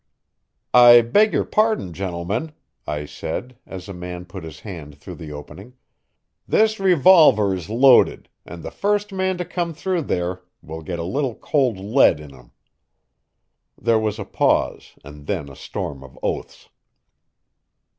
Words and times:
"I 0.73 1.01
beg 1.01 1.31
your 1.31 1.45
pardon, 1.45 1.93
gentlemen," 1.93 2.53
I 2.87 3.05
said, 3.05 3.59
as 3.67 3.87
a 3.87 3.93
man 3.93 4.25
put 4.25 4.43
his 4.43 4.61
hand 4.61 4.97
through 4.97 5.13
the 5.13 5.31
opening. 5.31 5.73
"This 6.47 6.79
revolver 6.79 7.53
is 7.53 7.69
loaded, 7.69 8.27
and 8.43 8.63
the 8.63 8.71
first 8.71 9.13
man 9.13 9.37
to 9.37 9.45
come 9.45 9.75
through 9.75 10.01
there 10.01 10.41
will 10.63 10.81
get 10.81 10.97
a 10.97 11.03
little 11.03 11.35
cold 11.35 11.77
lead 11.77 12.19
in 12.19 12.31
him." 12.33 12.49
There 13.79 13.99
was 13.99 14.17
a 14.17 14.25
pause 14.25 14.93
and 15.03 15.27
then 15.27 15.49
a 15.49 15.55
storm 15.55 16.03
of 16.03 16.17
oaths. 16.23 16.69